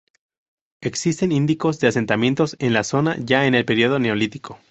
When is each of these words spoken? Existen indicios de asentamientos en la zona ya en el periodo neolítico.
Existen 0.81 1.31
indicios 1.31 1.79
de 1.79 1.85
asentamientos 1.89 2.55
en 2.57 2.73
la 2.73 2.83
zona 2.83 3.17
ya 3.19 3.45
en 3.45 3.53
el 3.53 3.65
periodo 3.65 3.99
neolítico. 3.99 4.57